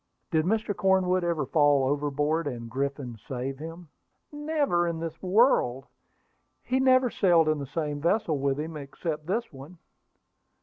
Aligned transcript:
"Did 0.31 0.45
Mr. 0.45 0.75
Cornwood 0.75 1.23
ever 1.23 1.45
fall 1.45 1.83
overboard, 1.83 2.47
and 2.47 2.71
Griffin 2.71 3.19
save 3.27 3.59
him?" 3.59 3.89
"Never 4.31 4.87
in 4.87 4.99
this 4.99 5.21
world! 5.21 5.85
He 6.63 6.79
never 6.79 7.11
sailed 7.11 7.47
in 7.47 7.59
the 7.59 7.67
same 7.67 8.01
vessel 8.01 8.39
with 8.39 8.59
him, 8.59 8.75
except 8.77 9.27
this 9.27 9.53
one." 9.53 9.77